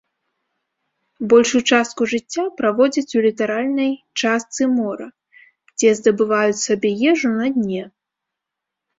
[1.31, 5.05] Большую частку жыцця праводзяць у літаральнай частцы мора,
[5.77, 7.83] дзе здабываюць сабе ежу на дне.